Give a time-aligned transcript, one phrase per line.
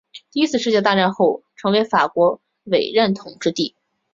[0.31, 3.75] 第一次世界大战后成为法国委任统治地。